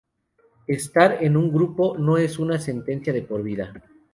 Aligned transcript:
Estar 0.65 1.23
en 1.23 1.37
un 1.37 1.51
grupo 1.53 1.95
no 1.95 2.17
es 2.17 2.39
una 2.39 2.57
sentencia 2.57 3.13
de 3.13 3.21
por 3.21 3.43
vida. 3.43 3.71